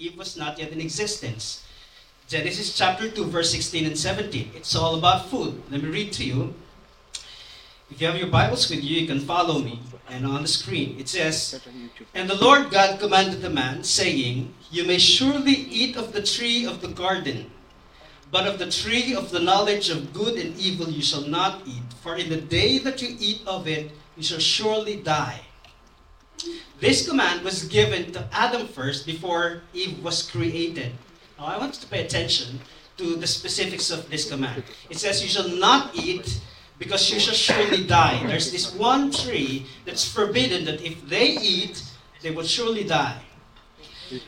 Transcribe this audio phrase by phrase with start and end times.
[0.00, 1.64] Eve was not yet in existence.
[2.28, 4.52] Genesis chapter 2, verse 16 and 17.
[4.54, 5.60] It's all about food.
[5.72, 6.54] Let me read to you.
[7.90, 9.80] If you have your Bibles with you, you can follow me.
[10.08, 11.60] And on the screen, it says,
[12.14, 16.64] And the Lord God commanded the man, saying, You may surely eat of the tree
[16.64, 17.50] of the garden,
[18.30, 21.82] but of the tree of the knowledge of good and evil you shall not eat,
[22.02, 25.40] for in the day that you eat of it, you shall surely die.
[26.80, 30.92] This command was given to Adam first before Eve was created.
[31.38, 32.60] Now I want you to pay attention
[32.98, 34.62] to the specifics of this command.
[34.90, 36.40] It says, You shall not eat
[36.78, 38.24] because you shall surely die.
[38.26, 41.82] There's this one tree that's forbidden that if they eat,
[42.22, 43.22] they will surely die.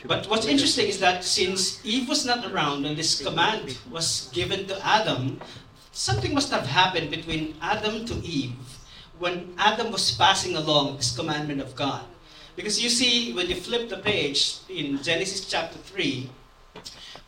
[0.05, 4.67] But what's interesting is that since Eve was not around and this command was given
[4.67, 5.41] to Adam,
[5.91, 8.53] something must have happened between Adam to Eve
[9.21, 12.03] when Adam was passing along this commandment of God.
[12.55, 16.27] Because you see, when you flip the page in Genesis chapter 3,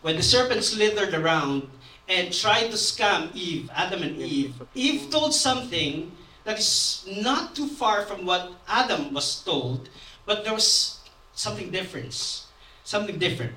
[0.02, 1.69] when the serpent slithered around
[2.09, 6.11] and tried to scam Eve, Adam and Eve, Eve told something
[6.45, 9.88] that is not too far from what Adam was told,
[10.25, 10.99] but there was
[11.36, 12.44] something different.
[12.83, 13.53] Something different.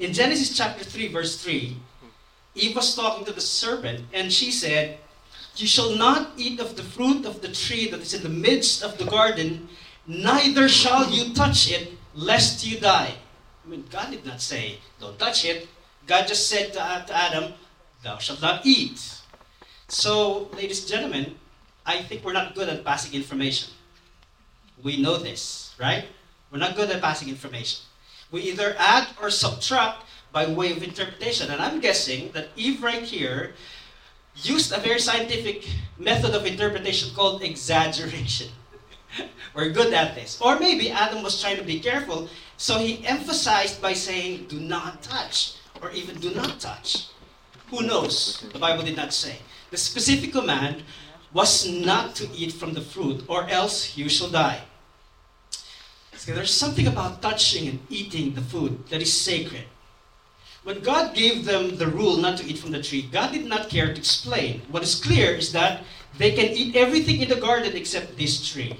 [0.00, 1.76] In Genesis chapter 3, verse 3,
[2.56, 4.98] Eve was talking to the serpent, and she said,
[5.56, 8.82] You shall not eat of the fruit of the tree that is in the midst
[8.82, 9.68] of the garden,
[10.06, 13.14] neither shall you touch it, lest you die.
[13.64, 15.68] I mean, God did not say, Don't touch it.
[16.06, 17.52] God just said to, Adam,
[18.02, 19.20] Thou shalt not eat.
[19.88, 21.34] So, ladies and gentlemen,
[21.84, 23.70] I think we're not good at passing information.
[24.82, 26.06] We know this, right?
[26.50, 27.84] We're not good at passing information.
[28.30, 31.50] We either add or subtract by way of interpretation.
[31.50, 33.54] And I'm guessing that Eve right here
[34.36, 35.66] used a very scientific
[35.98, 38.48] method of interpretation called exaggeration.
[39.54, 40.40] We're good at this.
[40.40, 45.02] Or maybe Adam was trying to be careful, so he emphasized by saying, do not
[45.02, 47.08] touch, or even do not touch.
[47.70, 48.44] Who knows?
[48.52, 49.36] The Bible did not say.
[49.70, 50.82] The specific command
[51.32, 54.62] was not to eat from the fruit, or else you shall die.
[56.16, 59.64] So there's something about touching and eating the food that is sacred.
[60.62, 63.70] When God gave them the rule not to eat from the tree, God did not
[63.70, 64.60] care to explain.
[64.68, 65.84] What is clear is that
[66.18, 68.76] they can eat everything in the garden except this tree.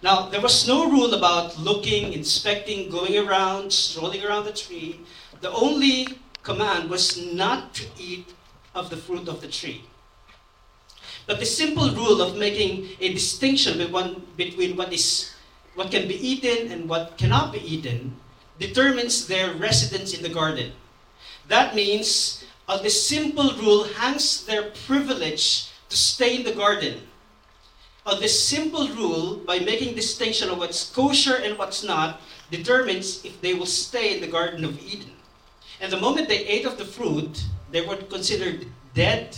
[0.00, 5.00] Now, there was no rule about looking, inspecting, going around, strolling around the tree.
[5.40, 6.06] The only
[6.44, 8.32] command was not to eat
[8.72, 9.82] of the fruit of the tree.
[11.26, 13.78] But the simple rule of making a distinction
[14.36, 15.34] between what is
[15.74, 18.16] what can be eaten and what cannot be eaten
[18.58, 20.72] determines their residence in the garden.
[21.48, 27.00] That means on this simple rule hangs their privilege to stay in the garden.
[28.04, 33.40] On this simple rule, by making distinction of what's kosher and what's not, determines if
[33.40, 35.12] they will stay in the Garden of Eden.
[35.80, 37.42] And the moment they ate of the fruit,
[37.72, 39.36] they were considered dead,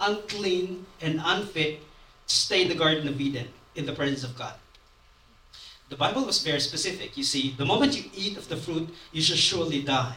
[0.00, 1.80] unclean, and unfit
[2.26, 4.54] to stay in the Garden of Eden in the presence of God.
[5.88, 7.16] The Bible was very specific.
[7.16, 10.16] You see, the moment you eat of the fruit, you shall surely die.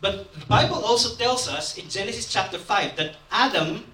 [0.00, 3.84] But the Bible also tells us in Genesis chapter 5 that Adam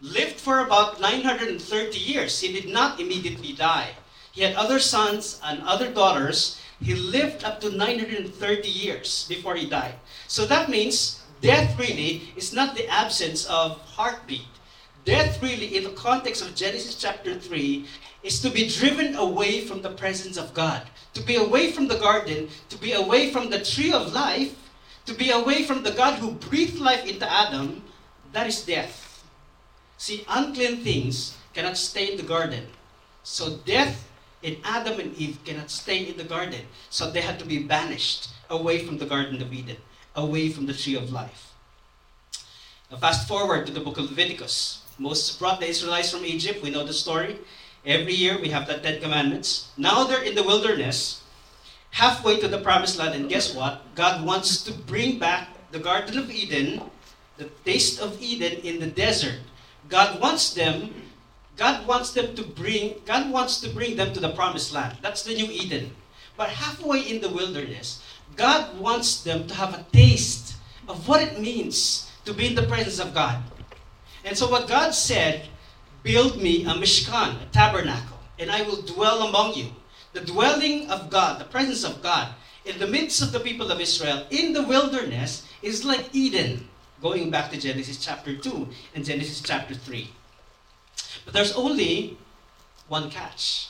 [0.00, 2.40] lived for about 930 years.
[2.40, 3.90] He did not immediately die.
[4.32, 6.60] He had other sons and other daughters.
[6.80, 9.94] He lived up to 930 years before he died.
[10.28, 14.44] So that means death really is not the absence of heartbeat.
[15.06, 17.86] Death really, in the context of Genesis chapter 3,
[18.26, 20.82] is to be driven away from the presence of God,
[21.14, 24.54] to be away from the garden, to be away from the tree of life,
[25.06, 27.82] to be away from the God who breathed life into Adam.
[28.32, 29.24] That is death.
[29.96, 32.66] See, unclean things cannot stay in the garden.
[33.22, 34.08] So death
[34.42, 36.66] in Adam and Eve cannot stay in the garden.
[36.90, 39.78] So they had to be banished away from the Garden of Eden,
[40.14, 41.52] away from the tree of life.
[42.90, 44.82] Now, fast forward to the book of Leviticus.
[44.98, 46.62] Moses brought the Israelites from Egypt.
[46.62, 47.38] We know the story.
[47.86, 49.70] Every year we have the Ten Commandments.
[49.76, 51.22] Now they're in the wilderness,
[51.92, 53.94] halfway to the promised land, and guess what?
[53.94, 56.82] God wants to bring back the Garden of Eden,
[57.38, 59.38] the taste of Eden in the desert.
[59.88, 60.90] God wants them,
[61.56, 64.98] God wants them to bring, God wants to bring them to the promised land.
[65.00, 65.94] That's the new Eden.
[66.36, 68.02] But halfway in the wilderness,
[68.34, 70.56] God wants them to have a taste
[70.88, 73.42] of what it means to be in the presence of God.
[74.24, 75.48] And so what God said,
[76.06, 79.74] build me a mishkan, a tabernacle, and I will dwell among you.
[80.12, 82.28] The dwelling of God, the presence of God,
[82.64, 86.68] in the midst of the people of Israel, in the wilderness, is like Eden,
[87.02, 90.08] going back to Genesis chapter 2 and Genesis chapter 3.
[91.24, 92.16] But there's only
[92.86, 93.68] one catch.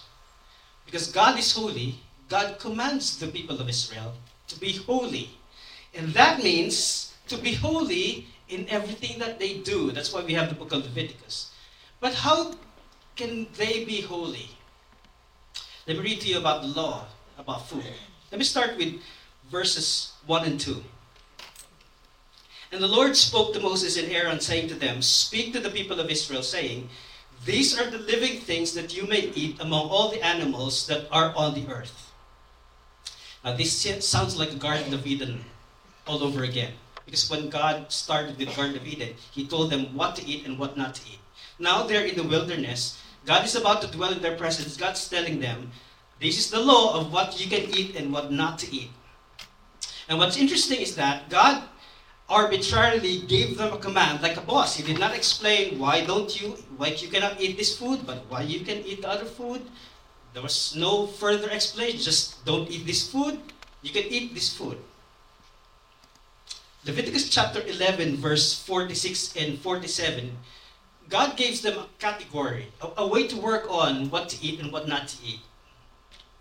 [0.85, 1.97] Because God is holy,
[2.29, 4.13] God commands the people of Israel
[4.49, 5.31] to be holy.
[5.95, 9.91] And that means to be holy in everything that they do.
[9.91, 11.51] That's why we have the book of Leviticus.
[12.01, 12.55] But how
[13.17, 14.51] can they be holy?
[15.87, 17.07] Let me read to you about the law,
[17.39, 17.85] about food.
[18.31, 19.01] Let me start with
[19.51, 20.83] verses 1 and 2.
[22.73, 26.01] And the Lord spoke to Moses and Aaron, saying to them, Speak to the people
[26.01, 26.89] of Israel, saying,
[27.45, 31.33] These are the living things that you may eat among all the animals that are
[31.37, 32.13] on the earth.
[33.45, 35.45] Now, this sounds like the Garden of Eden
[36.07, 36.73] all over again.
[37.05, 40.59] Because when God started the Garden of Eden, He told them what to eat and
[40.59, 41.21] what not to eat.
[41.59, 43.01] Now they're in the wilderness.
[43.25, 44.77] God is about to dwell in their presence.
[44.77, 45.73] God's telling them,
[46.21, 48.91] this is the law of what you can eat and what not to eat.
[50.09, 51.63] And what's interesting is that God
[52.29, 54.77] arbitrarily gave them a command like a boss.
[54.77, 58.43] He did not explain why don't you, why you cannot eat this food, but why
[58.43, 59.63] you can eat the other food.
[60.33, 62.01] There was no further explanation.
[62.01, 63.39] Just don't eat this food.
[63.83, 64.79] You can eat this food.
[66.85, 70.31] Leviticus chapter 11, verse 46 and 47,
[71.09, 74.73] God gives them a category, a, a, way to work on what to eat and
[74.73, 75.41] what not to eat.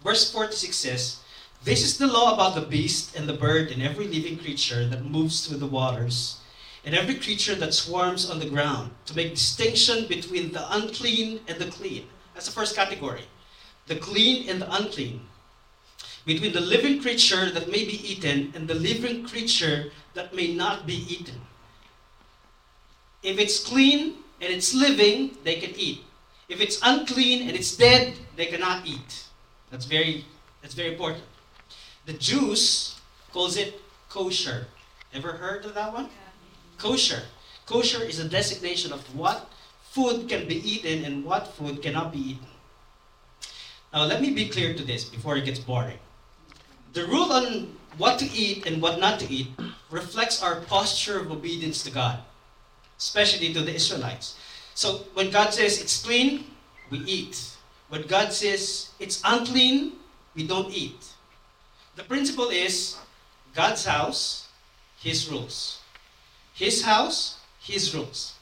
[0.03, 1.19] Verse 46 says,
[1.63, 5.05] This is the law about the beast and the bird and every living creature that
[5.05, 6.39] moves through the waters,
[6.83, 11.59] and every creature that swarms on the ground, to make distinction between the unclean and
[11.59, 12.07] the clean.
[12.33, 13.25] That's the first category.
[13.87, 15.21] The clean and the unclean
[16.25, 20.87] between the living creature that may be eaten and the living creature that may not
[20.87, 21.39] be eaten.
[23.21, 26.03] If it's clean and it's living, they can eat.
[26.47, 29.25] If it's unclean and it's dead, they cannot eat.
[29.71, 30.25] That's very
[30.61, 31.23] that's very important.
[32.05, 32.95] The Jews
[33.31, 34.67] calls it kosher.
[35.13, 36.05] Ever heard of that one?
[36.05, 36.11] Yeah.
[36.77, 37.23] Kosher.
[37.65, 39.49] Kosher is a designation of what
[39.91, 42.47] food can be eaten and what food cannot be eaten.
[43.93, 45.99] Now let me be clear to this before it gets boring.
[46.93, 49.47] The rule on what to eat and what not to eat
[49.89, 52.19] reflects our posture of obedience to God,
[52.97, 54.37] especially to the Israelites.
[54.73, 56.45] So when God says it's clean,
[56.89, 57.51] we eat.
[57.89, 59.93] When God says it's unclean,
[60.35, 61.13] we don't eat.
[61.95, 62.97] The principle is
[63.53, 64.47] God's house,
[64.99, 65.79] His rules.
[66.53, 68.33] His house, His rules.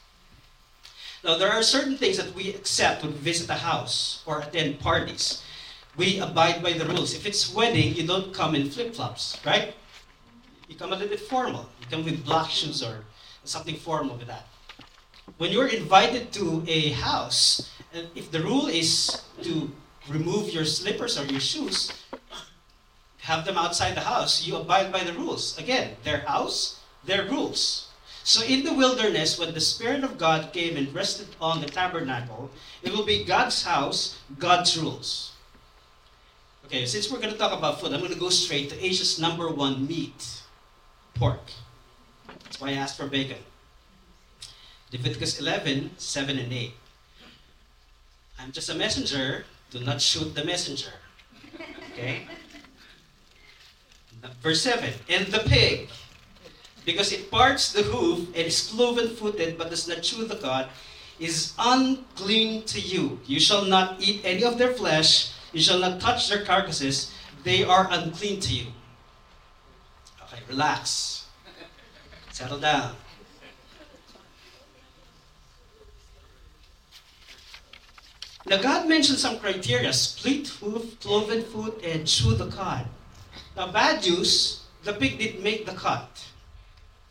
[1.22, 4.80] Now, there are certain things that we accept when we visit a house or attend
[4.80, 5.42] parties
[5.96, 7.14] we abide by the rules.
[7.14, 9.74] If it's wedding, you don't come in flip-flops, right?
[10.68, 11.68] You come a little bit formal.
[11.80, 13.04] You come with black shoes or
[13.44, 14.46] something formal with that.
[15.38, 19.70] When you're invited to a house, and if the rule is to
[20.08, 21.92] remove your slippers or your shoes,
[23.18, 25.56] have them outside the house, you abide by the rules.
[25.58, 27.88] Again, their house, their rules.
[28.22, 32.50] So in the wilderness, when the Spirit of God came and rested on the tabernacle,
[32.82, 35.32] it will be God's house, God's rules.
[36.66, 39.18] Okay, since we're going to talk about food, I'm going to go straight to Asia's
[39.18, 40.42] number one meat
[41.14, 41.52] pork.
[42.54, 43.42] That's why I asked for bacon.
[44.92, 46.72] Leviticus 11, 7 and 8.
[48.38, 49.44] I'm just a messenger.
[49.72, 50.92] Do not shoot the messenger.
[51.90, 52.28] Okay?
[54.40, 54.88] Verse 7.
[55.08, 55.88] And the pig,
[56.84, 60.68] because it parts the hoof and is cloven footed but does not chew the cud,
[61.18, 63.18] is unclean to you.
[63.26, 67.14] You shall not eat any of their flesh you shall not touch their carcasses.
[67.44, 68.66] They are unclean to you.
[70.22, 71.23] Okay, relax.
[72.34, 72.96] Settle down.
[78.46, 82.86] Now, God mentioned some criteria split hoof, cloven foot, and chew the cud.
[83.56, 86.26] Now, bad news the pig did make the cut.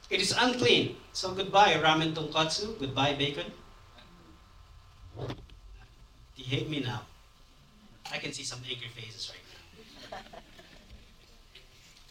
[0.10, 0.98] It is unclean.
[1.14, 2.78] So, goodbye, ramen tonkatsu.
[2.78, 3.50] Goodbye, bacon.
[6.36, 7.04] You hate me now.
[8.12, 9.43] I can see some angry faces right.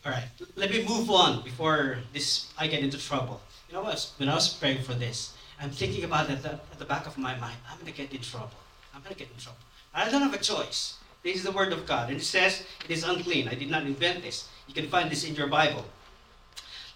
[0.04, 0.24] All right,
[0.56, 3.40] let me move on before this I get into trouble.
[3.68, 4.10] You know what?
[4.16, 7.36] When I was praying for this, I'm thinking about it at the, back of my
[7.36, 7.54] mind.
[7.70, 8.58] I'm going to get in trouble.
[8.92, 9.60] I'm going to get in trouble.
[9.94, 10.96] I don't have a choice.
[11.22, 13.46] This is the word of God, and it says it is unclean.
[13.46, 14.48] I did not invent this.
[14.66, 15.84] You can find this in your Bible.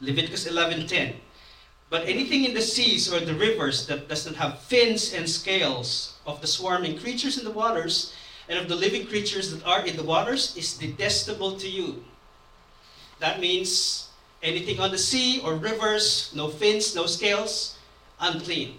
[0.01, 1.15] Leviticus 11:10.
[1.89, 6.15] But anything in the seas or the rivers that does not have fins and scales
[6.27, 8.13] of the swarming creatures in the waters
[8.49, 12.03] and of the living creatures that are in the waters is detestable to you.
[13.19, 14.09] That means
[14.43, 17.79] anything on the sea or rivers, no fins, no scales,
[18.21, 18.79] unclean.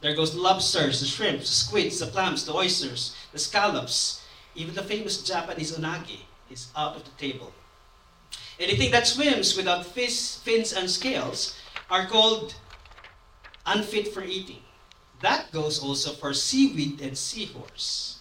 [0.00, 4.22] There goes the lobsters, the shrimps, the squids, the clams, the oysters, the scallops,
[4.54, 6.20] even the famous Japanese unagi
[6.50, 7.52] is out of the table.
[8.58, 11.56] Anything that swims without fish, fins and scales
[11.90, 12.54] are called
[13.66, 14.62] unfit for eating.
[15.20, 18.18] That goes also for seaweed and seahorse.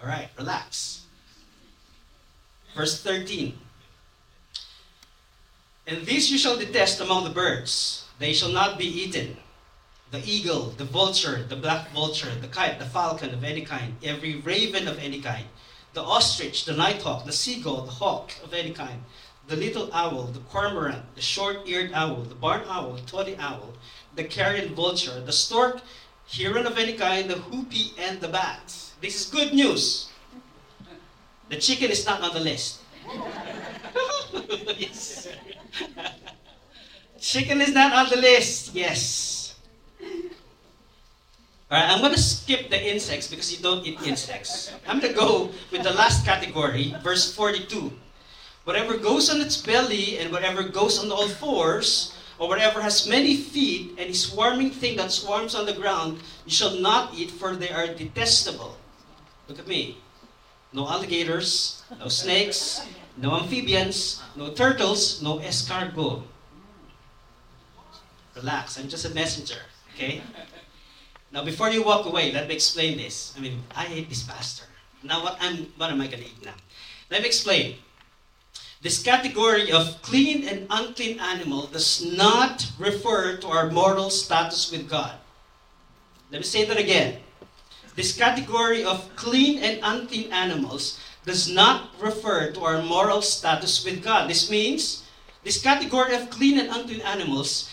[0.00, 1.03] All right, relax.
[2.74, 3.58] Verse 13.
[5.86, 9.36] And these you shall detest among the birds, they shall not be eaten.
[10.10, 14.36] The eagle, the vulture, the black vulture, the kite, the falcon of any kind, every
[14.36, 15.46] raven of any kind,
[15.92, 19.02] the ostrich, the nighthawk, the seagull, the hawk of any kind,
[19.46, 23.74] the little owl, the cormorant, the short-eared owl, the barn owl, the tawny owl,
[24.16, 25.80] the carrion vulture, the stork,
[26.28, 28.74] heron of any kind, the hoopoe, and the bat.
[29.00, 30.08] This is good news.
[31.48, 32.80] The chicken is not on the list.
[34.78, 35.28] yes.
[37.20, 38.74] Chicken is not on the list.
[38.74, 39.54] Yes.
[41.70, 44.72] Alright, I'm going to skip the insects because you don't eat insects.
[44.86, 47.92] I'm going to go with the last category, verse 42.
[48.64, 53.36] Whatever goes on its belly and whatever goes on all fours, or whatever has many
[53.36, 57.70] feet, any swarming thing that swarms on the ground, you shall not eat, for they
[57.70, 58.76] are detestable.
[59.48, 59.98] Look at me.
[60.74, 62.84] No alligators, no snakes,
[63.16, 66.24] no amphibians, no turtles, no escargot.
[68.34, 69.62] Relax, I'm just a messenger,
[69.94, 70.20] okay?
[71.30, 73.32] Now, before you walk away, let me explain this.
[73.36, 74.64] I mean, I hate this pastor.
[75.04, 76.54] Now, what, I'm, what am I going to eat now?
[77.08, 77.76] Let me explain.
[78.82, 84.90] This category of clean and unclean animal does not refer to our moral status with
[84.90, 85.14] God.
[86.32, 87.20] Let me say that again.
[87.94, 94.02] This category of clean and unclean animals does not refer to our moral status with
[94.02, 94.28] God.
[94.28, 95.04] This means
[95.44, 97.70] this category of clean and unclean animals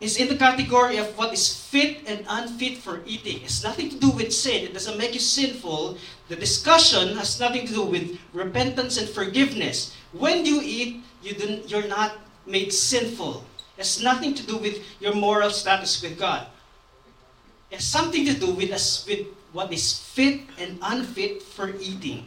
[0.00, 3.36] is in the category of what is fit and unfit for eating.
[3.36, 4.64] It has nothing to do with sin.
[4.64, 5.98] It doesn't make you sinful.
[6.28, 9.94] The discussion has nothing to do with repentance and forgiveness.
[10.12, 12.16] When you eat, you do, you're not
[12.46, 13.44] made sinful.
[13.76, 16.46] It has nothing to do with your moral status with God.
[17.70, 22.26] It has something to do with, us, with what is fit and unfit for eating.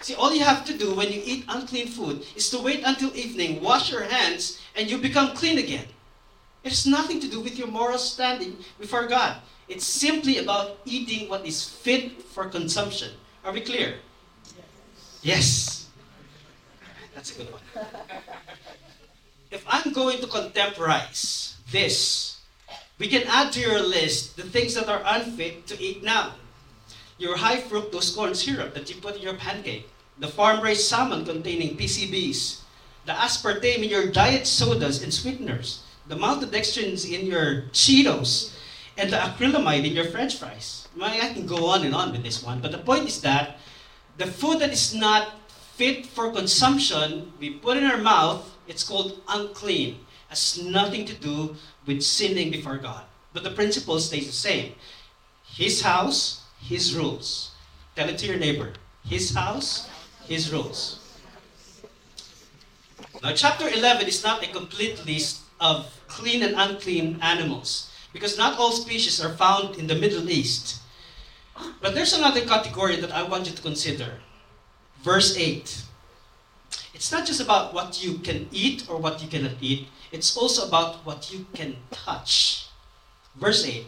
[0.00, 3.14] See, all you have to do when you eat unclean food is to wait until
[3.16, 5.86] evening, wash your hands, and you become clean again.
[6.62, 9.36] It has nothing to do with your moral standing before God.
[9.68, 13.12] It's simply about eating what is fit for consumption.
[13.44, 13.94] Are we clear?
[15.22, 15.88] Yes.
[17.14, 17.62] That's a good one.
[19.50, 22.37] If I'm going to contemporize this,
[22.98, 26.34] we can add to your list the things that are unfit to eat now
[27.18, 31.76] your high fructose corn syrup that you put in your pancake, the farm-raised salmon containing
[31.76, 32.60] PCBs,
[33.06, 38.54] the aspartame in your diet sodas and sweeteners, the maltodextrins in your Cheetos,
[38.96, 40.88] and the acrylamide in your french fries.
[41.00, 43.58] I can go on and on with this one, but the point is that
[44.16, 45.34] the food that is not
[45.74, 49.98] fit for consumption, we put in our mouth, it's called unclean.
[50.28, 51.56] Has nothing to do
[51.88, 53.02] with sinning before God.
[53.32, 54.74] But the principle stays the same.
[55.44, 57.50] His house, his rules.
[57.96, 58.74] Tell it to your neighbor.
[59.04, 59.88] His house,
[60.28, 61.00] His rules.
[63.22, 68.58] Now, chapter 11 is not a complete list of clean and unclean animals because not
[68.58, 70.80] all species are found in the Middle East.
[71.80, 74.20] But there's another category that I want you to consider.
[75.02, 75.82] Verse 8.
[76.94, 80.66] It's not just about what you can eat or what you cannot eat, it's also
[80.66, 82.66] about what you can touch.
[83.36, 83.86] Verse 8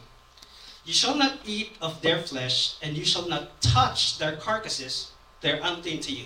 [0.84, 5.60] you shall not eat of their flesh, and you shall not touch their carcasses, they're
[5.62, 6.24] unclean to you.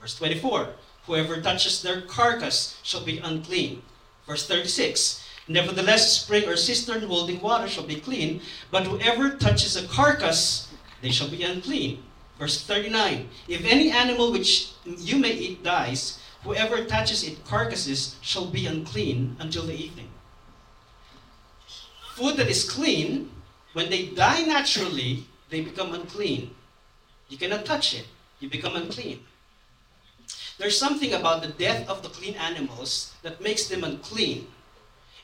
[0.00, 0.68] Verse 24
[1.06, 3.82] Whoever touches their carcass shall be unclean.
[4.26, 9.88] Verse 36 Nevertheless, spring or cistern holding water shall be clean, but whoever touches a
[9.88, 10.68] carcass,
[11.00, 12.02] they shall be unclean.
[12.38, 18.46] Verse 39 If any animal which you may eat dies, whoever touches its carcasses shall
[18.46, 20.08] be unclean until the evening.
[22.14, 23.30] Food that is clean
[23.72, 26.54] when they die naturally, they become unclean.
[27.28, 28.06] You cannot touch it.
[28.40, 29.20] You become unclean.
[30.58, 34.48] There's something about the death of the clean animals that makes them unclean.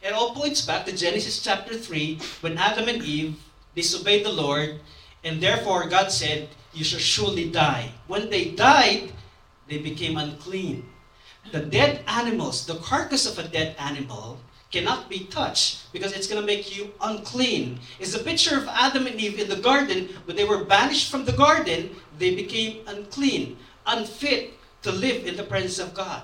[0.03, 3.37] It all points back to Genesis chapter 3 when Adam and Eve
[3.75, 4.81] disobeyed the Lord,
[5.25, 7.91] and therefore God said, You shall surely die.
[8.07, 9.13] When they died,
[9.67, 10.85] they became unclean.
[11.53, 14.39] The dead animals, the carcass of a dead animal,
[14.75, 17.79] cannot be touched because it's going to make you unclean.
[18.01, 20.09] It's a picture of Adam and Eve in the garden.
[20.25, 25.45] When they were banished from the garden, they became unclean, unfit to live in the
[25.45, 26.23] presence of God.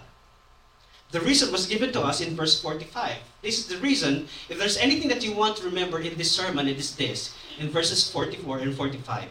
[1.12, 3.16] The reason was given to us in verse 45.
[3.42, 4.28] This is the reason.
[4.48, 7.70] If there's anything that you want to remember in this sermon, it is this in
[7.70, 9.28] verses 44 and 45.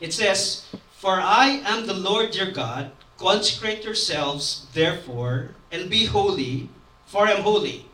[0.00, 0.66] It says,
[0.98, 2.90] For I am the Lord your God.
[3.18, 6.68] Consecrate yourselves, therefore, and be holy,
[7.06, 7.86] for I am holy.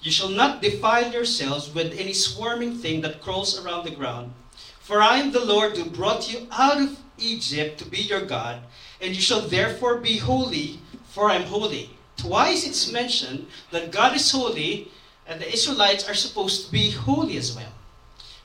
[0.00, 4.32] You shall not defile yourselves with any swarming thing that crawls around the ground.
[4.80, 8.60] For I am the Lord who brought you out of Egypt to be your God.
[9.00, 11.90] and you shall therefore be holy, for I am holy.
[12.16, 14.88] Twice it's mentioned that God is holy,
[15.26, 17.72] and the Israelites are supposed to be holy as well.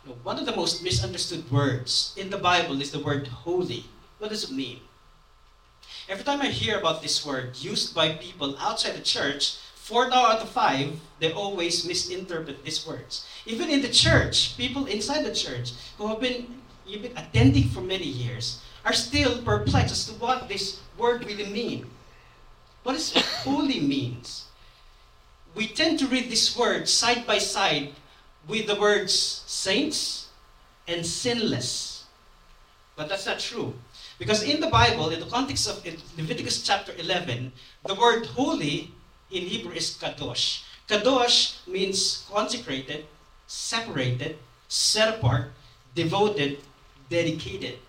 [0.06, 3.86] Now, one of the most misunderstood words in the Bible is the word holy.
[4.18, 4.80] What does it mean?
[6.10, 10.42] Every time I hear about this word used by people outside the church, four out
[10.42, 13.28] of five, they always misinterpret these words.
[13.46, 17.82] Even in the church, people inside the church who have been, you've been attending for
[17.82, 21.86] many years are still perplexed as to what this word really means.
[22.82, 23.14] What does
[23.46, 24.46] holy means?
[25.54, 27.94] We tend to read this word side by side
[28.48, 29.14] with the words
[29.46, 30.30] saints
[30.88, 32.06] and sinless.
[32.96, 33.76] But that's not true.
[34.20, 35.84] Because in the Bible, in the context of
[36.18, 37.52] Leviticus chapter 11,
[37.86, 38.92] the word holy
[39.32, 40.64] in Hebrew is kadosh.
[40.88, 43.06] Kadosh means consecrated,
[43.48, 45.52] separated, set apart,
[45.96, 46.60] devoted,
[47.10, 47.80] dedicated.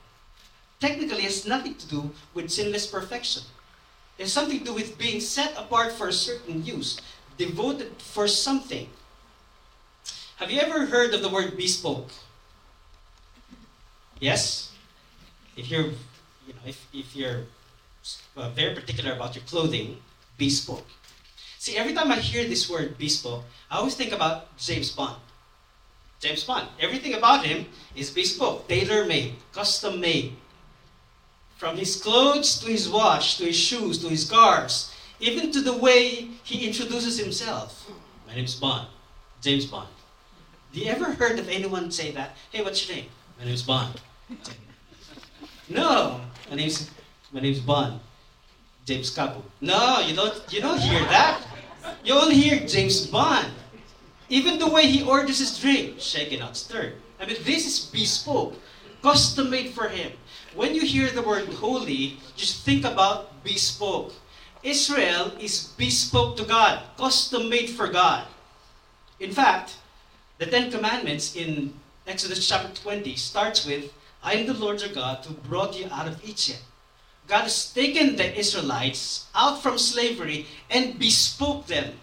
[0.79, 3.43] Technically, it has nothing to do with sinless perfection.
[4.17, 7.01] It has something to do with being set apart for a certain use,
[7.37, 8.89] devoted for something.
[10.37, 12.09] Have you ever heard of the word bespoke?
[14.21, 14.73] Yes?
[15.57, 15.93] If you're,
[16.47, 17.45] you know, if, if you're
[18.37, 19.99] uh, very particular about your clothing,
[20.39, 20.87] bespoke.
[21.59, 25.21] See, every time I hear this word bespoke, I always think about James Bond.
[26.19, 26.69] James Bond.
[26.81, 30.37] Everything about him is bespoke, tailor made, custom made.
[31.57, 35.77] From his clothes to his watch, to his shoes, to his cars, even to the
[35.77, 37.91] way he introduces himself.
[38.27, 38.89] My name's Bond,
[39.43, 39.89] James Bond.
[40.73, 42.37] Do you ever heard of anyone say that?
[42.51, 43.07] Hey, what's your name?
[43.39, 44.01] My name's Bond.
[45.71, 46.91] No, my name's
[47.33, 48.00] my name's Bond.
[48.85, 49.43] James Capo.
[49.61, 51.41] No, you don't you don't hear that.
[52.05, 53.49] You only hear James Bond.
[54.29, 56.95] Even the way he orders his drink, shaken not stirred.
[57.19, 58.55] I mean, this is bespoke,
[59.03, 60.12] custom made for him.
[60.55, 64.12] When you hear the word holy, just think about bespoke.
[64.62, 68.26] Israel is bespoke to God, custom made for God.
[69.19, 69.76] In fact,
[70.39, 71.75] the Ten Commandments in
[72.06, 76.06] Exodus chapter 20 starts with, I am the Lord your God who brought you out
[76.06, 76.63] of Egypt.
[77.26, 81.95] God has taken the Israelites out from slavery and bespoke them,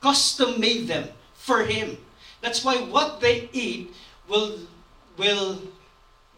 [0.00, 1.96] custom made them for Him.
[2.42, 3.94] That's why what they eat
[4.28, 4.58] will,
[5.16, 5.60] will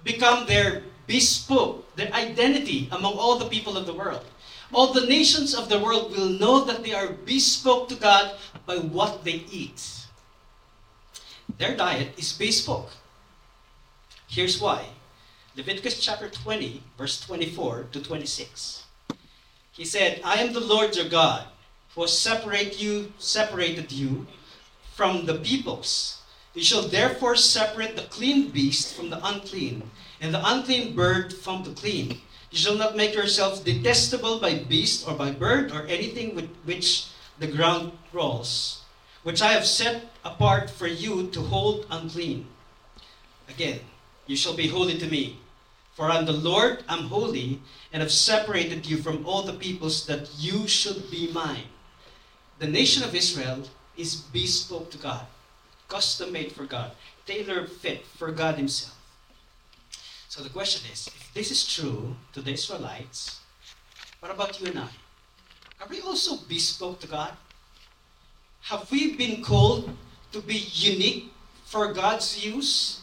[0.04, 4.24] become their bespoke, their identity among all the people of the world.
[4.72, 8.36] All the nations of the world will know that they are bespoke to God
[8.66, 10.06] by what they eat.
[11.56, 12.90] Their diet is bespoke.
[14.28, 14.84] Here's why.
[15.56, 18.84] Leviticus chapter 20, verse 24 to 26.
[19.72, 21.44] He said, I am the Lord your God,
[21.94, 24.26] who has separate you, separated you
[24.94, 26.20] from the peoples.
[26.54, 31.62] You shall therefore separate the clean beast from the unclean, and the unclean bird from
[31.62, 32.20] the clean.
[32.50, 37.06] You shall not make yourselves detestable by beast or by bird or anything with which
[37.38, 38.82] the ground crawls,
[39.22, 42.46] which I have set apart for you to hold unclean.
[43.48, 43.80] Again,
[44.28, 45.38] you shall be holy to me.
[45.94, 47.60] For I am the Lord, I'm holy,
[47.92, 51.66] and have separated you from all the peoples that you should be mine.
[52.60, 53.64] The nation of Israel
[53.96, 55.26] is bespoke to God,
[55.88, 56.92] custom made for God,
[57.26, 58.94] tailor fit for God Himself.
[60.28, 63.40] So the question is if this is true to the Israelites,
[64.20, 64.90] what about you and I?
[65.80, 67.32] Are we also bespoke to God?
[68.62, 69.90] Have we been called
[70.32, 71.32] to be unique
[71.64, 73.00] for God's use?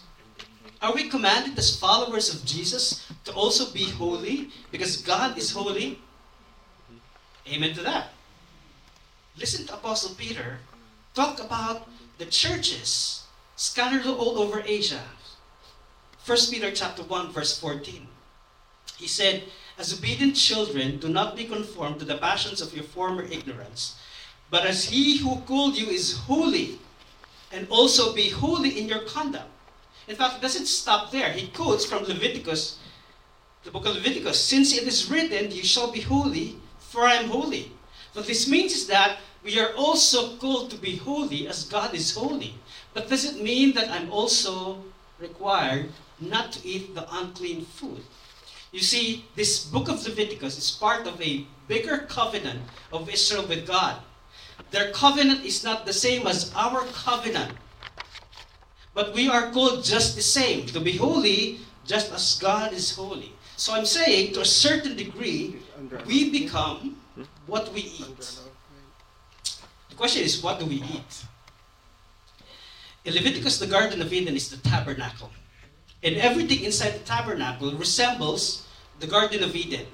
[0.85, 5.97] Are we commanded as followers of Jesus to also be holy because God is holy?
[7.51, 8.09] Amen to that.
[9.35, 10.59] Listen to Apostle Peter
[11.15, 13.23] talk about the churches
[13.55, 15.01] scattered all over Asia.
[16.23, 18.05] 1 Peter chapter 1 verse 14.
[18.97, 19.41] He said,
[19.79, 23.97] As obedient children, do not be conformed to the passions of your former ignorance,
[24.51, 26.77] but as he who called you is holy,
[27.51, 29.49] and also be holy in your conduct.
[30.07, 31.31] In fact, it doesn't stop there.
[31.31, 32.79] He quotes from Leviticus,
[33.63, 37.29] the book of Leviticus, since it is written, You shall be holy, for I am
[37.29, 37.71] holy.
[38.13, 42.15] What this means is that we are also called to be holy as God is
[42.15, 42.55] holy.
[42.93, 44.83] But does it mean that I'm also
[45.19, 45.89] required
[46.19, 48.03] not to eat the unclean food?
[48.71, 53.65] You see, this book of Leviticus is part of a bigger covenant of Israel with
[53.65, 53.97] God.
[54.71, 57.53] Their covenant is not the same as our covenant.
[58.95, 63.33] But we are called just the same, to be holy just as God is holy.
[63.57, 65.57] So I'm saying, to a certain degree,
[66.07, 66.97] we become
[67.45, 68.39] what we eat.
[69.89, 71.25] The question is, what do we eat?
[73.05, 75.29] In Leviticus, the Garden of Eden is the tabernacle.
[76.01, 78.65] And everything inside the tabernacle resembles
[78.99, 79.85] the Garden of Eden.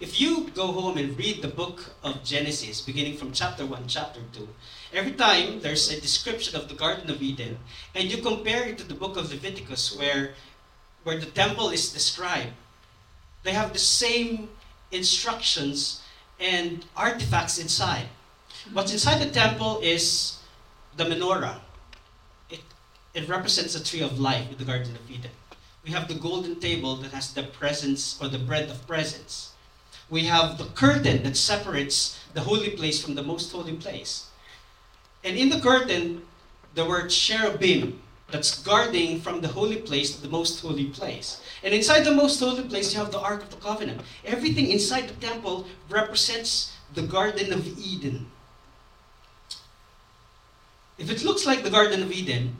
[0.00, 4.20] If you go home and read the book of Genesis, beginning from chapter 1, chapter
[4.32, 4.48] 2,
[4.92, 7.58] every time there's a description of the Garden of Eden,
[7.94, 10.34] and you compare it to the book of Leviticus, where,
[11.04, 12.52] where the temple is described,
[13.42, 14.50] they have the same
[14.92, 16.02] instructions
[16.38, 18.06] and artifacts inside.
[18.72, 18.96] What's mm-hmm.
[18.96, 20.38] inside the temple is
[20.96, 21.60] the menorah.
[22.50, 22.60] It,
[23.14, 25.30] it represents the tree of life in the Garden of Eden.
[25.84, 29.50] We have the golden table that has the presence or the bread of presence
[30.10, 34.26] we have the curtain that separates the holy place from the most holy place.
[35.22, 36.22] And in the curtain,
[36.74, 41.42] the word cherubim that's guarding from the holy place to the most holy place.
[41.62, 44.02] And inside the most holy place, you have the Ark of the Covenant.
[44.24, 48.30] Everything inside the temple represents the Garden of Eden.
[50.98, 52.56] If it looks like the Garden of Eden,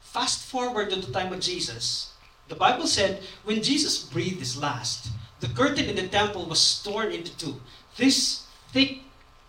[0.00, 2.12] fast forward to the time of Jesus.
[2.48, 7.12] The Bible said when Jesus breathed his last, the curtain in the temple was torn
[7.12, 7.60] into two.
[7.96, 9.00] This thick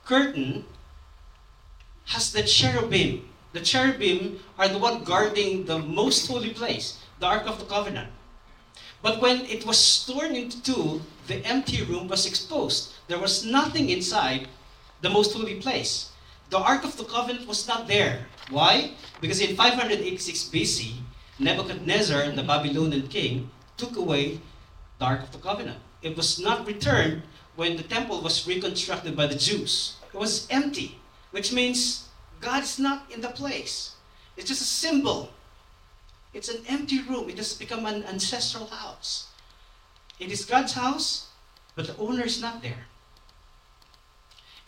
[0.03, 0.65] curtain
[2.07, 3.27] has the cherubim.
[3.53, 8.09] The cherubim are the one guarding the most holy place, the Ark of the Covenant.
[9.01, 12.93] But when it was torn into two, the empty room was exposed.
[13.07, 14.47] There was nothing inside
[15.01, 16.11] the most holy place.
[16.49, 18.25] The Ark of the Covenant was not there.
[18.49, 18.91] Why?
[19.19, 20.95] Because in 586 BC,
[21.39, 24.39] Nebuchadnezzar, the Babylonian king, took away
[24.97, 25.79] the Ark of the Covenant.
[26.01, 27.23] It was not returned
[27.55, 29.97] when the temple was reconstructed by the Jews.
[30.13, 30.99] It was empty,
[31.31, 32.07] which means
[32.41, 33.95] God is not in the place.
[34.35, 35.31] It's just a symbol.
[36.33, 37.29] It's an empty room.
[37.29, 39.27] It has become an ancestral house.
[40.19, 41.27] It is God's house,
[41.75, 42.85] but the owner is not there.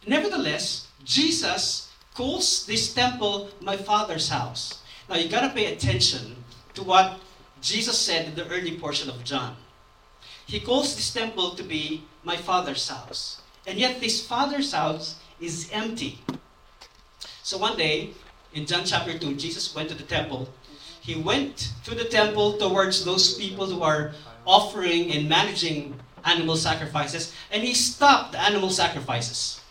[0.06, 4.82] Nevertheless, Jesus calls this temple my father's house.
[5.10, 6.36] Now you gotta pay attention
[6.74, 7.20] to what
[7.62, 9.56] Jesus said in the early portion of John.
[10.46, 13.42] He calls this temple to be my father's house.
[13.68, 16.20] And yet, this father's house is empty.
[17.50, 18.12] So one day,
[18.54, 20.54] in John chapter 2, Jesus went to the temple.
[21.02, 24.12] He went to the temple towards those people who are
[24.46, 29.62] offering and managing animal sacrifices, and he stopped the animal sacrifices.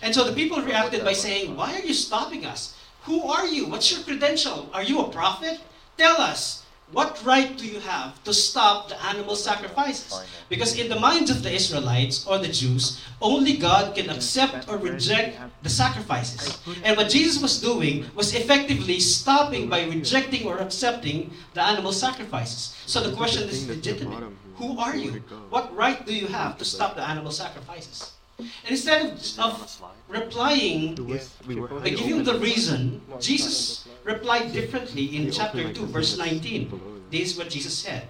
[0.00, 2.78] And so the people reacted by saying, Why are you stopping us?
[3.10, 3.66] Who are you?
[3.66, 4.70] What's your credential?
[4.72, 5.58] Are you a prophet?
[5.98, 6.61] Tell us.
[6.92, 10.12] What right do you have to stop the animal sacrifices?
[10.48, 14.76] Because in the minds of the Israelites or the Jews, only God can accept or
[14.76, 16.58] reject the sacrifices.
[16.84, 22.76] And what Jesus was doing was effectively stopping by rejecting or accepting the animal sacrifices.
[22.86, 24.24] So the question is legitimate.
[24.56, 25.22] Who are you?
[25.48, 28.12] What right do you have to stop the animal sacrifices?
[28.38, 36.16] And instead of replying by giving the reason, Jesus replied differently in chapter 2, verse
[36.16, 37.06] 19.
[37.10, 38.08] This is what Jesus said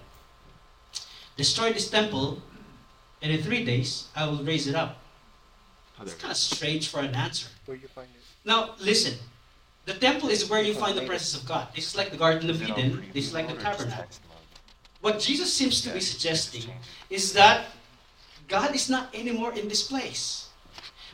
[1.37, 2.43] Destroy this temple,
[3.21, 4.99] and in three days I will raise it up.
[6.03, 7.49] It's kind of strange for an answer.
[7.67, 8.23] Where you find it?
[8.45, 9.15] Now, listen.
[9.85, 11.69] The temple is where you find the presence of God.
[11.75, 13.03] This is like the Garden of Eden.
[13.13, 14.07] This is like the tabernacle.
[15.01, 16.71] What Jesus seems to be suggesting
[17.11, 17.67] is that
[18.47, 20.49] God is not anymore in this place.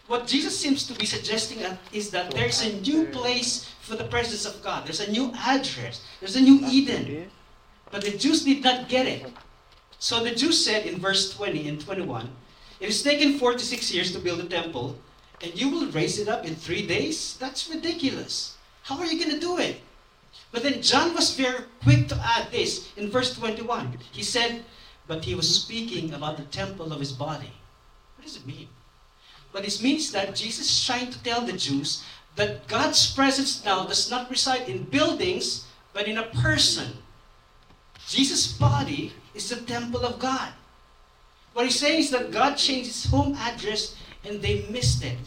[0.07, 1.59] What Jesus seems to be suggesting
[1.93, 4.87] is that there's a new place for the presence of God.
[4.87, 6.05] There's a new address.
[6.21, 7.31] There's a new Eden.
[7.91, 9.27] But the Jews did not get it.
[9.99, 12.31] So the Jews said in verse 20 and 21,
[12.81, 14.97] It has taken 46 years to build a temple,
[15.43, 17.37] and you will raise it up in three days?
[17.41, 18.57] That's ridiculous.
[18.83, 19.81] How are you going to do it?
[20.53, 23.99] But then John was very quick to add this in verse 21.
[24.13, 24.65] He said,
[25.09, 27.53] but he was speaking about the temple of his body.
[28.17, 28.69] What does it mean?
[29.53, 32.05] But it means that Jesus is trying to tell the Jews
[32.39, 37.03] that God's presence now does not reside in buildings, but in a person.
[38.07, 40.55] Jesus' body is the temple of God.
[41.53, 45.19] What he's saying is that God changed his home address and they missed it.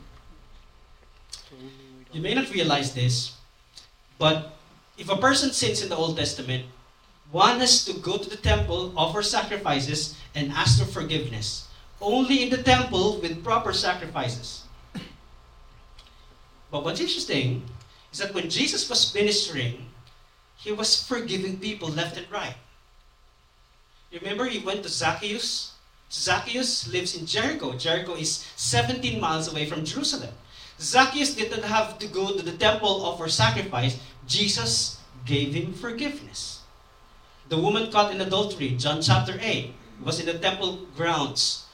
[2.14, 3.36] You may not realize this,
[4.18, 4.56] but
[4.98, 6.64] if a person sins in the Old Testament,
[7.32, 11.68] one has to go to the temple, offer sacrifices, and ask for forgiveness.
[12.00, 14.64] Only in the temple with proper sacrifices.
[16.72, 17.64] But what's interesting
[18.12, 19.88] is that when Jesus was ministering,
[20.58, 22.56] he was forgiving people left and right.
[24.12, 25.74] Remember, he went to Zacchaeus.
[26.12, 27.74] Zacchaeus lives in Jericho.
[27.74, 30.34] Jericho is 17 miles away from Jerusalem.
[30.80, 34.00] Zacchaeus did not have to go to the temple offer sacrifice.
[34.28, 36.62] Jesus gave him forgiveness.
[37.50, 41.66] The woman caught in adultery, John chapter 8, was in the temple grounds.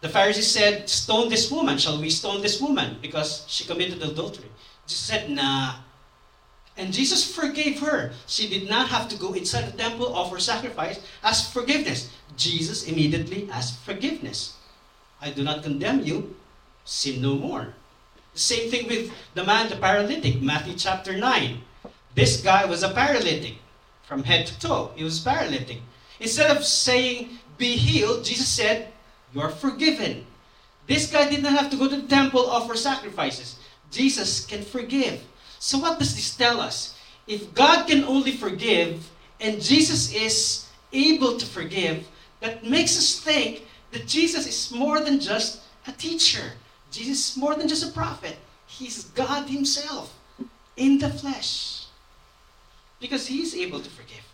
[0.00, 1.78] The Pharisees said, Stone this woman.
[1.78, 2.96] Shall we stone this woman?
[3.02, 4.48] Because she committed adultery.
[4.86, 5.74] Jesus said, Nah.
[6.76, 8.12] And Jesus forgave her.
[8.26, 12.10] She did not have to go inside the temple, offer sacrifice, ask forgiveness.
[12.36, 14.56] Jesus immediately asked forgiveness.
[15.20, 16.34] I do not condemn you.
[16.84, 17.74] Sin no more.
[18.32, 21.60] The same thing with the man, the paralytic, Matthew chapter 9.
[22.14, 23.56] This guy was a paralytic
[24.04, 24.92] from head to toe.
[24.96, 25.82] He was paralytic.
[26.18, 28.92] Instead of saying, Be healed, Jesus said,
[29.32, 30.26] You are forgiven.
[30.86, 33.58] This guy did not have to go to the temple, offer sacrifices.
[33.90, 35.22] Jesus can forgive.
[35.58, 36.98] So, what does this tell us?
[37.26, 39.08] If God can only forgive,
[39.40, 42.08] and Jesus is able to forgive,
[42.40, 46.52] that makes us think that Jesus is more than just a teacher.
[46.90, 48.36] Jesus is more than just a prophet.
[48.66, 50.16] He's God Himself
[50.76, 51.86] in the flesh.
[53.00, 54.26] Because He is able to forgive.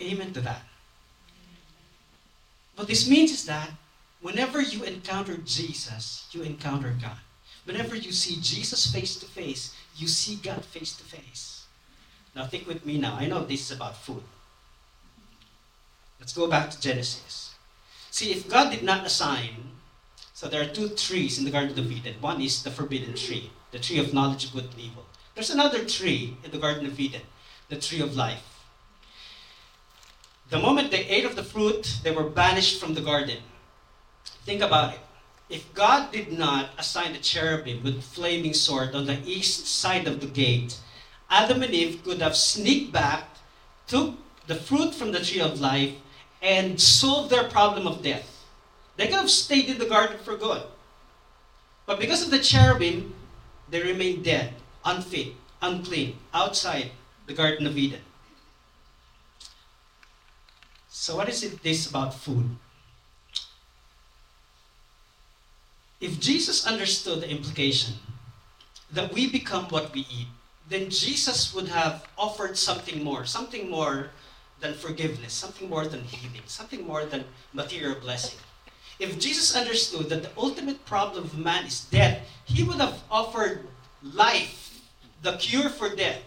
[0.00, 0.67] Amen to that.
[2.78, 3.70] What this means is that
[4.20, 7.18] whenever you encounter Jesus, you encounter God.
[7.64, 11.66] Whenever you see Jesus face to face, you see God face to face.
[12.36, 13.16] Now, think with me now.
[13.16, 14.22] I know this is about food.
[16.20, 17.56] Let's go back to Genesis.
[18.12, 19.72] See, if God did not assign,
[20.32, 22.14] so there are two trees in the Garden of Eden.
[22.20, 25.04] One is the forbidden tree, the tree of knowledge of good and evil.
[25.34, 27.22] There's another tree in the Garden of Eden,
[27.70, 28.57] the tree of life.
[30.50, 33.38] The moment they ate of the fruit, they were banished from the garden.
[34.44, 35.00] Think about it.
[35.50, 40.20] If God did not assign the cherubim with flaming sword on the east side of
[40.20, 40.78] the gate,
[41.30, 43.28] Adam and Eve could have sneaked back,
[43.86, 44.14] took
[44.46, 45.94] the fruit from the tree of life,
[46.40, 48.46] and solved their problem of death.
[48.96, 50.62] They could have stayed in the garden for good.
[51.86, 53.14] But because of the cherubim,
[53.70, 56.90] they remained dead, unfit, unclean, outside
[57.26, 58.00] the Garden of Eden.
[60.98, 62.58] So, what is it this about food?
[66.00, 67.94] If Jesus understood the implication
[68.90, 70.26] that we become what we eat,
[70.68, 74.10] then Jesus would have offered something more, something more
[74.58, 77.22] than forgiveness, something more than healing, something more than
[77.54, 78.40] material blessing.
[78.98, 83.68] If Jesus understood that the ultimate problem of man is death, he would have offered
[84.02, 84.82] life,
[85.22, 86.22] the cure for death.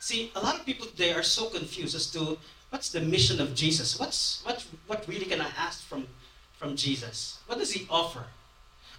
[0.00, 2.36] See, a lot of people today are so confused as to
[2.70, 3.98] what's the mission of Jesus?
[3.98, 6.06] What's what what really can I ask from
[6.56, 7.38] from Jesus?
[7.46, 8.24] What does he offer?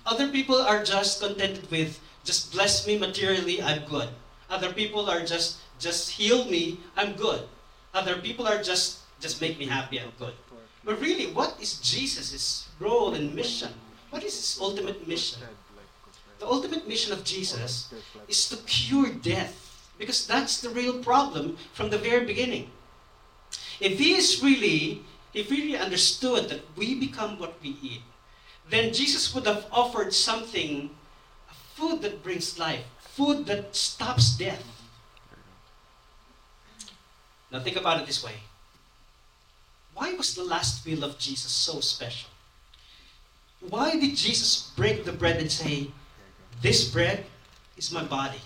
[0.06, 4.10] Other people are just contented with just bless me materially, I'm good.
[4.50, 7.44] Other people are just just heal me, I'm good.
[7.94, 10.34] Other people are just just make me happy, I'm good.
[10.84, 13.72] But really, what is Jesus' role and mission?
[14.10, 15.42] What is his ultimate mission?
[16.40, 17.94] The ultimate mission of Jesus
[18.28, 19.58] is to cure death.
[20.00, 22.72] Because that's the real problem from the very beginning.
[23.82, 25.02] If he is really,
[25.34, 28.04] if he really understood that we become what we eat,
[28.70, 30.92] then Jesus would have offered something,
[31.74, 34.64] food that brings life, food that stops death.
[37.52, 38.36] Now think about it this way.
[39.96, 42.30] Why was the last meal of Jesus so special?
[43.68, 45.88] Why did Jesus break the bread and say,
[46.62, 47.26] This bread
[47.78, 48.42] is my body?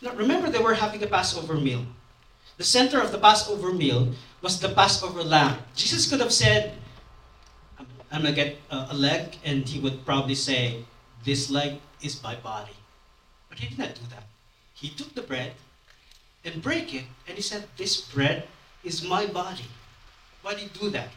[0.00, 1.84] Now remember, they were having a Passover meal.
[2.58, 5.58] The center of the Passover meal was the Passover lamb.
[5.74, 6.74] Jesus could have said,
[8.10, 10.84] I'm going to get a leg, and he would probably say,
[11.24, 12.76] This leg is my body.
[13.48, 14.24] But he did not do that.
[14.74, 15.52] He took the bread
[16.44, 18.48] and break it, and he said, This bread
[18.84, 19.64] is my body.
[20.42, 21.08] Why did he do that?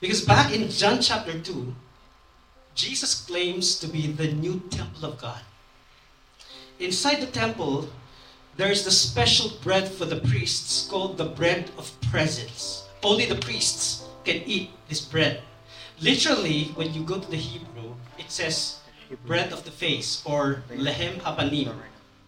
[0.00, 1.74] Because back in John chapter 2,
[2.74, 5.40] Jesus claims to be the new temple of God.
[6.78, 7.88] Inside the temple,
[8.58, 12.88] there is the special bread for the priests called the bread of presence.
[13.04, 15.42] Only the priests can eat this bread.
[16.00, 18.80] Literally, when you go to the Hebrew, it says
[19.26, 21.72] bread of the face or lehem hapanim,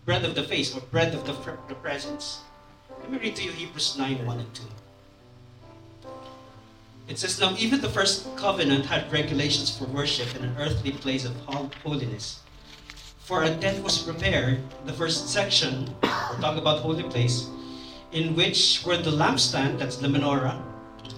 [0.04, 1.34] bread of the face or bread of the,
[1.68, 2.40] the presence.
[3.00, 4.62] Let me read to you Hebrews 9 1 and 2.
[7.08, 11.24] It says, Now even the first covenant had regulations for worship in an earthly place
[11.24, 11.34] of
[11.82, 12.38] holiness.
[13.20, 17.48] For a tent was prepared, the first section, we're talking about holy place,
[18.12, 20.61] in which were the lampstand, that's the menorah,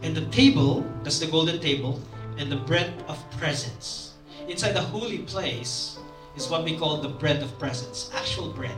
[0.02, 2.00] and the table, that's the golden table,
[2.36, 4.14] and the bread of presence.
[4.48, 5.96] Inside the holy place
[6.36, 8.76] is what we call the bread of presence, actual bread,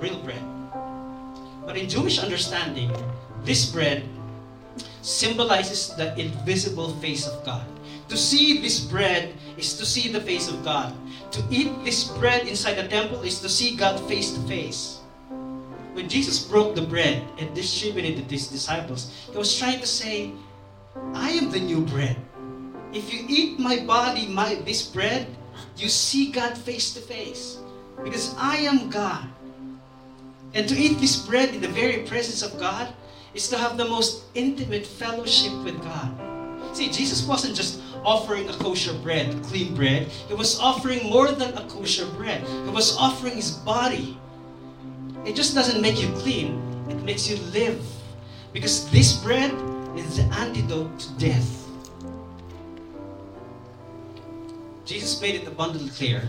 [0.00, 0.42] real bread.
[1.64, 2.92] But in Jewish understanding,
[3.44, 4.04] this bread
[5.00, 7.71] symbolizes the invisible face of God.
[8.12, 10.92] To see this bread is to see the face of God.
[11.32, 15.00] To eat this bread inside the temple is to see God face to face.
[15.96, 19.88] When Jesus broke the bread and distributed it to his disciples, he was trying to
[19.88, 20.28] say,
[21.16, 22.20] I am the new bread.
[22.92, 25.24] If you eat my body, my this bread,
[25.80, 27.64] you see God face to face.
[28.04, 29.24] Because I am God.
[30.52, 32.92] And to eat this bread in the very presence of God
[33.32, 36.31] is to have the most intimate fellowship with God.
[36.72, 40.08] See, Jesus wasn't just offering a kosher bread, clean bread.
[40.28, 42.46] He was offering more than a kosher bread.
[42.46, 44.18] He was offering his body.
[45.24, 47.80] It just doesn't make you clean, it makes you live.
[48.52, 49.52] Because this bread
[49.96, 51.68] is the antidote to death.
[54.84, 56.26] Jesus made it abundantly clear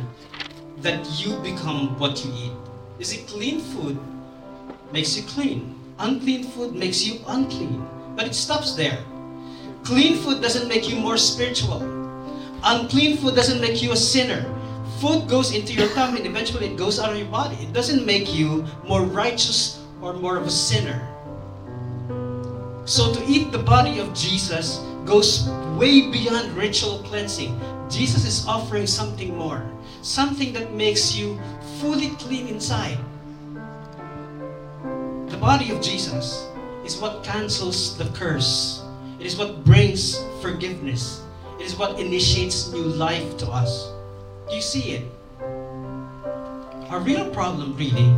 [0.78, 2.52] that you become what you eat.
[3.00, 3.98] You see, clean food
[4.92, 5.76] makes you clean.
[6.00, 7.86] Unclean food makes you unclean.
[8.16, 9.00] But it stops there.
[9.84, 11.84] Clean food doesn't make you more spiritual.
[12.64, 14.48] Unclean food doesn't make you a sinner.
[15.00, 17.58] Food goes into your tummy and eventually it goes out of your body.
[17.60, 21.06] It doesn't make you more righteous or more of a sinner.
[22.86, 27.60] So to eat the body of Jesus goes way beyond ritual cleansing.
[27.90, 29.64] Jesus is offering something more,
[30.02, 31.40] something that makes you
[31.80, 32.98] fully clean inside.
[35.28, 36.48] The body of Jesus
[36.86, 38.83] is what cancels the curse.
[39.24, 41.24] It is what brings forgiveness.
[41.58, 43.88] It is what initiates new life to us.
[44.50, 45.08] Do you see it?
[46.92, 48.14] Our real problem, really,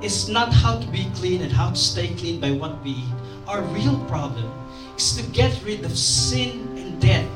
[0.00, 3.14] is not how to be clean and how to stay clean by what we eat.
[3.48, 4.48] Our real problem
[4.96, 7.28] is to get rid of sin and death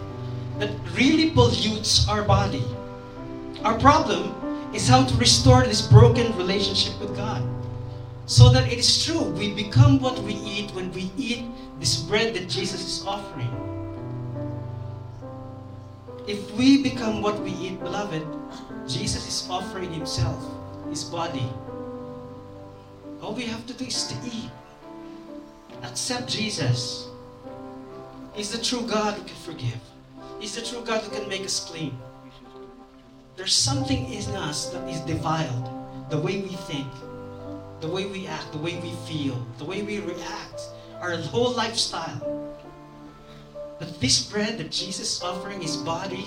[0.61, 2.63] that really pollutes our body.
[3.65, 4.31] Our problem
[4.73, 7.43] is how to restore this broken relationship with God.
[8.31, 11.43] So that it is true, we become what we eat when we eat
[11.81, 13.51] this bread that Jesus is offering.
[16.29, 18.23] If we become what we eat, beloved,
[18.87, 20.39] Jesus is offering Himself,
[20.89, 21.51] His body.
[23.21, 24.51] All we have to do is to eat.
[25.83, 27.09] Accept Jesus.
[28.33, 29.81] He's the true God who can forgive.
[30.39, 31.99] He's the true God who can make us clean.
[33.35, 35.69] There's something in us that is defiled.
[36.11, 36.87] The way we think,
[37.81, 40.61] the way we act, the way we feel, the way we react,
[41.01, 42.57] our whole lifestyle.
[43.79, 46.27] But this bread that Jesus is offering, His body,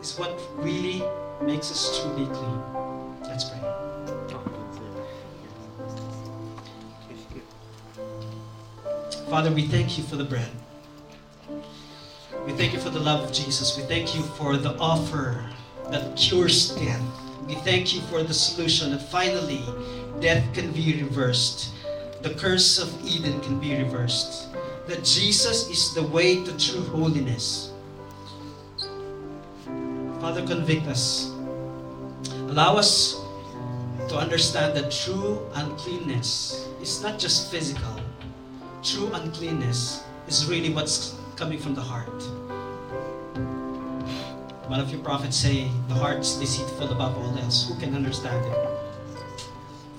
[0.00, 1.02] is what really
[1.42, 2.62] makes us truly clean.
[3.24, 3.58] Let's pray.
[9.28, 10.50] Father, we thank you for the bread.
[12.46, 13.76] We thank you for the love of Jesus.
[13.76, 15.44] We thank you for the offer
[15.90, 17.00] that cures death.
[17.46, 19.64] We thank you for the solution that finally
[20.22, 21.74] death can be reversed.
[22.22, 24.46] The curse of Eden can be reversed.
[24.86, 27.72] That Jesus is the way to true holiness.
[30.22, 31.26] Father, convict us.
[32.46, 33.18] Allow us
[34.06, 37.98] to understand that true uncleanness is not just physical.
[38.84, 42.22] True uncleanness is really what's coming from the heart.
[44.70, 47.68] One of your prophets say, the heart's deceitful above all else.
[47.68, 48.71] Who can understand it?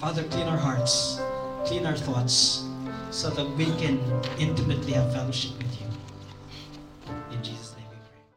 [0.04, 1.22] Father, clean our hearts,
[1.64, 2.66] clean our thoughts,
[3.10, 4.02] so that we can
[4.38, 5.83] intimately have fellowship with you.